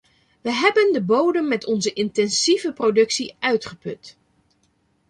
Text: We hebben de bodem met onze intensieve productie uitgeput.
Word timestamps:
We 0.41 0.51
hebben 0.51 0.93
de 0.93 1.01
bodem 1.01 1.47
met 1.47 1.65
onze 1.65 1.93
intensieve 1.93 2.73
productie 2.73 3.35
uitgeput. 3.39 4.17